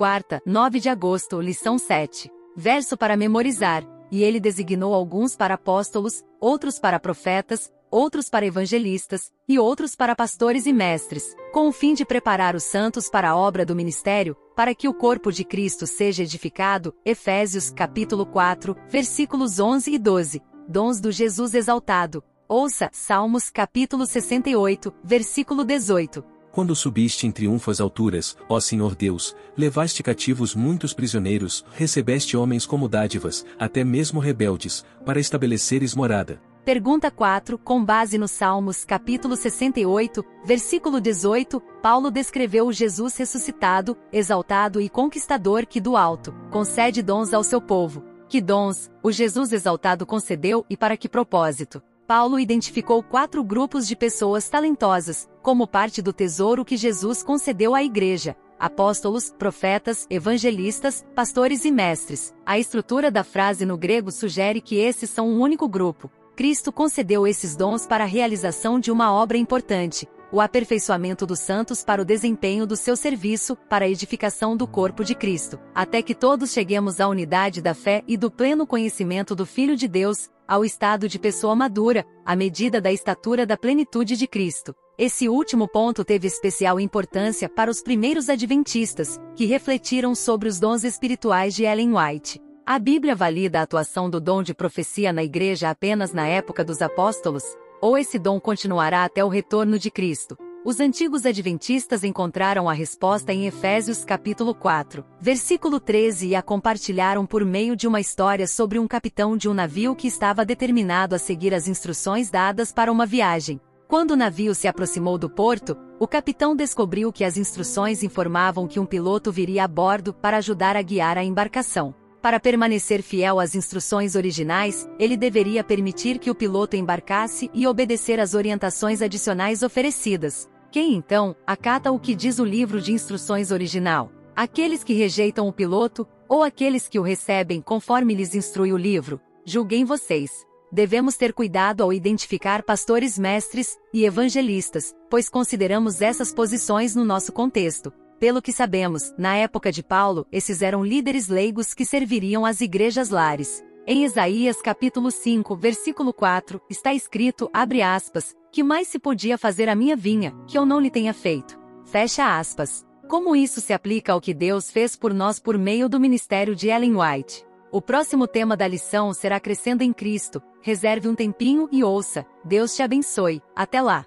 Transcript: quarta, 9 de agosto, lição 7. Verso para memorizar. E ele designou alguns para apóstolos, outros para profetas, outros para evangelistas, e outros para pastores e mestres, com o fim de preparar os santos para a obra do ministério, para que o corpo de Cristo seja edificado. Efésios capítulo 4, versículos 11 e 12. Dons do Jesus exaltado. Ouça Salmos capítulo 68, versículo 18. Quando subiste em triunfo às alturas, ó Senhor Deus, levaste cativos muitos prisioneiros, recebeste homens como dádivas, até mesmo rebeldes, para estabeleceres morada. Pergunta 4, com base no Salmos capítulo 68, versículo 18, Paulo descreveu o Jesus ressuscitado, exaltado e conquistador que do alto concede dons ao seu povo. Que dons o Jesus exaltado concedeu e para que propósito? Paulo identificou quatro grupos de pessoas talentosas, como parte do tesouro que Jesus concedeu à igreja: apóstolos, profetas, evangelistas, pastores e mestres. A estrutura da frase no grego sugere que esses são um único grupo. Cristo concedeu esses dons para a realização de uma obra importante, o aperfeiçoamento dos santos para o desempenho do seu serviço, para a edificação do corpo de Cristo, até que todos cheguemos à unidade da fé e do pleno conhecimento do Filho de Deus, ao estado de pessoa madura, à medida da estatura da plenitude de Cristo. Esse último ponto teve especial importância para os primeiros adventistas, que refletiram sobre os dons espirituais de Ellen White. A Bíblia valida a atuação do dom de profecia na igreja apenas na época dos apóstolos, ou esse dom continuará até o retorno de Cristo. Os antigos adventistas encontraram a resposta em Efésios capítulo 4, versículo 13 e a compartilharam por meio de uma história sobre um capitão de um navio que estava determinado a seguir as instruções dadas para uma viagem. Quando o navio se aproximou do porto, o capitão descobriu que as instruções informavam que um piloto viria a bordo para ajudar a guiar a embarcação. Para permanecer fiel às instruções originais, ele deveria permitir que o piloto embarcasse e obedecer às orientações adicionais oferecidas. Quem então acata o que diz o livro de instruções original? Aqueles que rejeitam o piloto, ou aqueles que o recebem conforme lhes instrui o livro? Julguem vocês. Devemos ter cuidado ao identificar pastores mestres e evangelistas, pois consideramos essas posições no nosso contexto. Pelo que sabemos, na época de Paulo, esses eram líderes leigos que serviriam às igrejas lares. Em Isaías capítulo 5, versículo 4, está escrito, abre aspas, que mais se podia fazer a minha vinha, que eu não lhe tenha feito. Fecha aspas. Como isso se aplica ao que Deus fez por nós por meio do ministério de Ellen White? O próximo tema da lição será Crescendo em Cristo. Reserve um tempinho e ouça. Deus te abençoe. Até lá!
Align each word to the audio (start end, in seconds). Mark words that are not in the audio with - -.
quarta, 0.00 0.40
9 0.46 0.80
de 0.80 0.88
agosto, 0.88 1.38
lição 1.42 1.76
7. 1.76 2.32
Verso 2.56 2.96
para 2.96 3.18
memorizar. 3.18 3.84
E 4.10 4.22
ele 4.22 4.40
designou 4.40 4.94
alguns 4.94 5.36
para 5.36 5.56
apóstolos, 5.56 6.24
outros 6.40 6.78
para 6.78 6.98
profetas, 6.98 7.70
outros 7.90 8.30
para 8.30 8.46
evangelistas, 8.46 9.30
e 9.46 9.58
outros 9.58 9.94
para 9.94 10.16
pastores 10.16 10.64
e 10.64 10.72
mestres, 10.72 11.36
com 11.52 11.68
o 11.68 11.72
fim 11.72 11.92
de 11.92 12.06
preparar 12.06 12.56
os 12.56 12.62
santos 12.62 13.10
para 13.10 13.28
a 13.28 13.36
obra 13.36 13.66
do 13.66 13.76
ministério, 13.76 14.34
para 14.56 14.74
que 14.74 14.88
o 14.88 14.94
corpo 14.94 15.30
de 15.30 15.44
Cristo 15.44 15.86
seja 15.86 16.22
edificado. 16.22 16.94
Efésios 17.04 17.70
capítulo 17.70 18.24
4, 18.24 18.74
versículos 18.88 19.60
11 19.60 19.92
e 19.92 19.98
12. 19.98 20.42
Dons 20.66 20.98
do 20.98 21.12
Jesus 21.12 21.52
exaltado. 21.52 22.24
Ouça 22.48 22.88
Salmos 22.90 23.50
capítulo 23.50 24.06
68, 24.06 24.94
versículo 25.04 25.62
18. 25.62 26.39
Quando 26.52 26.74
subiste 26.74 27.26
em 27.26 27.30
triunfo 27.30 27.70
às 27.70 27.80
alturas, 27.80 28.36
ó 28.48 28.58
Senhor 28.58 28.96
Deus, 28.96 29.36
levaste 29.56 30.02
cativos 30.02 30.54
muitos 30.54 30.92
prisioneiros, 30.92 31.64
recebeste 31.72 32.36
homens 32.36 32.66
como 32.66 32.88
dádivas, 32.88 33.46
até 33.58 33.84
mesmo 33.84 34.18
rebeldes, 34.18 34.84
para 35.06 35.20
estabeleceres 35.20 35.94
morada. 35.94 36.40
Pergunta 36.64 37.10
4, 37.10 37.56
com 37.56 37.82
base 37.82 38.18
no 38.18 38.28
Salmos 38.28 38.84
capítulo 38.84 39.36
68, 39.36 40.24
versículo 40.44 41.00
18, 41.00 41.60
Paulo 41.80 42.10
descreveu 42.10 42.66
o 42.66 42.72
Jesus 42.72 43.16
ressuscitado, 43.16 43.96
exaltado 44.12 44.80
e 44.80 44.88
conquistador 44.88 45.64
que 45.64 45.80
do 45.80 45.96
alto 45.96 46.34
concede 46.50 47.00
dons 47.00 47.32
ao 47.32 47.44
seu 47.44 47.60
povo. 47.60 48.04
Que 48.28 48.40
dons 48.40 48.90
o 49.02 49.10
Jesus 49.10 49.52
exaltado 49.52 50.04
concedeu 50.04 50.64
e 50.68 50.76
para 50.76 50.96
que 50.96 51.08
propósito? 51.08 51.82
Paulo 52.10 52.40
identificou 52.40 53.04
quatro 53.04 53.44
grupos 53.44 53.86
de 53.86 53.94
pessoas 53.94 54.48
talentosas, 54.48 55.28
como 55.40 55.64
parte 55.64 56.02
do 56.02 56.12
tesouro 56.12 56.64
que 56.64 56.76
Jesus 56.76 57.22
concedeu 57.22 57.72
à 57.72 57.84
igreja: 57.84 58.34
apóstolos, 58.58 59.32
profetas, 59.38 60.08
evangelistas, 60.10 61.06
pastores 61.14 61.64
e 61.64 61.70
mestres. 61.70 62.34
A 62.44 62.58
estrutura 62.58 63.12
da 63.12 63.22
frase 63.22 63.64
no 63.64 63.78
grego 63.78 64.10
sugere 64.10 64.60
que 64.60 64.74
esses 64.74 65.08
são 65.08 65.28
um 65.28 65.38
único 65.38 65.68
grupo. 65.68 66.10
Cristo 66.34 66.72
concedeu 66.72 67.28
esses 67.28 67.54
dons 67.54 67.86
para 67.86 68.02
a 68.02 68.08
realização 68.08 68.80
de 68.80 68.90
uma 68.90 69.12
obra 69.12 69.38
importante, 69.38 70.08
o 70.32 70.40
aperfeiçoamento 70.40 71.26
dos 71.26 71.40
santos 71.40 71.82
para 71.82 72.00
o 72.00 72.04
desempenho 72.04 72.66
do 72.66 72.76
seu 72.76 72.96
serviço, 72.96 73.56
para 73.68 73.84
a 73.84 73.88
edificação 73.88 74.56
do 74.56 74.66
corpo 74.66 75.04
de 75.04 75.14
Cristo, 75.14 75.58
até 75.74 76.02
que 76.02 76.14
todos 76.14 76.52
cheguemos 76.52 77.00
à 77.00 77.08
unidade 77.08 77.60
da 77.60 77.74
fé 77.74 78.02
e 78.06 78.16
do 78.16 78.30
pleno 78.30 78.66
conhecimento 78.66 79.34
do 79.34 79.44
Filho 79.44 79.76
de 79.76 79.88
Deus, 79.88 80.28
ao 80.46 80.64
estado 80.64 81.08
de 81.08 81.18
pessoa 81.18 81.54
madura, 81.54 82.04
à 82.24 82.34
medida 82.34 82.80
da 82.80 82.92
estatura 82.92 83.46
da 83.46 83.56
plenitude 83.56 84.16
de 84.16 84.26
Cristo. 84.26 84.74
Esse 84.98 85.28
último 85.28 85.66
ponto 85.66 86.04
teve 86.04 86.26
especial 86.26 86.78
importância 86.78 87.48
para 87.48 87.70
os 87.70 87.80
primeiros 87.80 88.28
adventistas, 88.28 89.18
que 89.34 89.46
refletiram 89.46 90.14
sobre 90.14 90.48
os 90.48 90.60
dons 90.60 90.84
espirituais 90.84 91.54
de 91.54 91.64
Ellen 91.64 91.94
White. 91.96 92.40
A 92.66 92.78
Bíblia 92.78 93.16
valida 93.16 93.60
a 93.60 93.62
atuação 93.62 94.10
do 94.10 94.20
dom 94.20 94.42
de 94.42 94.54
profecia 94.54 95.12
na 95.12 95.24
igreja 95.24 95.70
apenas 95.70 96.12
na 96.12 96.26
época 96.26 96.62
dos 96.62 96.82
apóstolos, 96.82 97.42
ou 97.80 97.96
esse 97.96 98.18
dom 98.18 98.38
continuará 98.38 99.04
até 99.04 99.24
o 99.24 99.28
retorno 99.28 99.78
de 99.78 99.90
Cristo. 99.90 100.36
Os 100.62 100.78
antigos 100.78 101.24
adventistas 101.24 102.04
encontraram 102.04 102.68
a 102.68 102.74
resposta 102.74 103.32
em 103.32 103.46
Efésios 103.46 104.04
capítulo 104.04 104.54
4, 104.54 105.02
versículo 105.18 105.80
13 105.80 106.28
e 106.28 106.34
a 106.34 106.42
compartilharam 106.42 107.24
por 107.24 107.44
meio 107.46 107.74
de 107.74 107.88
uma 107.88 107.98
história 107.98 108.46
sobre 108.46 108.78
um 108.78 108.86
capitão 108.86 109.38
de 109.38 109.48
um 109.48 109.54
navio 109.54 109.96
que 109.96 110.06
estava 110.06 110.44
determinado 110.44 111.14
a 111.14 111.18
seguir 111.18 111.54
as 111.54 111.66
instruções 111.66 112.30
dadas 112.30 112.72
para 112.72 112.92
uma 112.92 113.06
viagem. 113.06 113.58
Quando 113.88 114.10
o 114.10 114.16
navio 114.16 114.54
se 114.54 114.68
aproximou 114.68 115.16
do 115.16 115.30
porto, 115.30 115.76
o 115.98 116.06
capitão 116.06 116.54
descobriu 116.54 117.10
que 117.10 117.24
as 117.24 117.38
instruções 117.38 118.02
informavam 118.02 118.68
que 118.68 118.78
um 118.78 118.86
piloto 118.86 119.32
viria 119.32 119.64
a 119.64 119.68
bordo 119.68 120.12
para 120.12 120.36
ajudar 120.36 120.76
a 120.76 120.82
guiar 120.82 121.16
a 121.16 121.24
embarcação. 121.24 121.94
Para 122.22 122.38
permanecer 122.38 123.02
fiel 123.02 123.40
às 123.40 123.54
instruções 123.54 124.14
originais, 124.14 124.86
ele 124.98 125.16
deveria 125.16 125.64
permitir 125.64 126.18
que 126.18 126.30
o 126.30 126.34
piloto 126.34 126.76
embarcasse 126.76 127.50
e 127.54 127.66
obedecer 127.66 128.20
às 128.20 128.34
orientações 128.34 129.00
adicionais 129.00 129.62
oferecidas. 129.62 130.46
Quem 130.70 130.94
então 130.94 131.34
acata 131.46 131.90
o 131.90 131.98
que 131.98 132.14
diz 132.14 132.38
o 132.38 132.44
livro 132.44 132.78
de 132.78 132.92
instruções 132.92 133.50
original? 133.50 134.12
Aqueles 134.36 134.84
que 134.84 134.92
rejeitam 134.92 135.48
o 135.48 135.52
piloto, 135.52 136.06
ou 136.28 136.42
aqueles 136.42 136.88
que 136.88 136.98
o 136.98 137.02
recebem 137.02 137.62
conforme 137.62 138.14
lhes 138.14 138.34
instrui 138.34 138.70
o 138.70 138.76
livro? 138.76 139.18
Julguem 139.46 139.86
vocês. 139.86 140.30
Devemos 140.70 141.16
ter 141.16 141.32
cuidado 141.32 141.82
ao 141.82 141.92
identificar 141.92 142.62
pastores 142.62 143.18
mestres 143.18 143.78
e 143.94 144.04
evangelistas, 144.04 144.94
pois 145.08 145.28
consideramos 145.28 146.02
essas 146.02 146.34
posições 146.34 146.94
no 146.94 147.04
nosso 147.04 147.32
contexto. 147.32 147.90
Pelo 148.20 148.42
que 148.42 148.52
sabemos, 148.52 149.14
na 149.16 149.34
época 149.36 149.72
de 149.72 149.82
Paulo, 149.82 150.26
esses 150.30 150.60
eram 150.60 150.84
líderes 150.84 151.28
leigos 151.28 151.72
que 151.72 151.86
serviriam 151.86 152.44
às 152.44 152.60
igrejas 152.60 153.08
lares. 153.08 153.64
Em 153.86 154.04
Isaías 154.04 154.60
capítulo 154.60 155.10
5, 155.10 155.56
versículo 155.56 156.12
4, 156.12 156.60
está 156.68 156.92
escrito, 156.92 157.48
abre 157.50 157.80
aspas, 157.80 158.36
que 158.52 158.62
mais 158.62 158.88
se 158.88 158.98
podia 158.98 159.38
fazer 159.38 159.70
a 159.70 159.74
minha 159.74 159.96
vinha, 159.96 160.36
que 160.46 160.58
eu 160.58 160.66
não 160.66 160.78
lhe 160.78 160.90
tenha 160.90 161.14
feito. 161.14 161.58
Fecha 161.86 162.38
aspas. 162.38 162.84
Como 163.08 163.34
isso 163.34 163.58
se 163.58 163.72
aplica 163.72 164.12
ao 164.12 164.20
que 164.20 164.34
Deus 164.34 164.70
fez 164.70 164.94
por 164.94 165.14
nós 165.14 165.40
por 165.40 165.56
meio 165.56 165.88
do 165.88 165.98
ministério 165.98 166.54
de 166.54 166.68
Ellen 166.68 166.96
White? 166.96 167.42
O 167.72 167.80
próximo 167.80 168.26
tema 168.26 168.54
da 168.54 168.68
lição 168.68 169.14
será 169.14 169.40
Crescendo 169.40 169.82
em 169.82 169.94
Cristo. 169.94 170.42
Reserve 170.60 171.08
um 171.08 171.14
tempinho 171.14 171.70
e 171.72 171.82
ouça. 171.82 172.26
Deus 172.44 172.76
te 172.76 172.82
abençoe. 172.82 173.40
Até 173.56 173.80
lá! 173.80 174.04